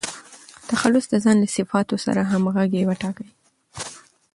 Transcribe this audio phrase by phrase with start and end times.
[0.69, 3.29] تخلص د ځان له صفاتو سره همږغي وټاکئ.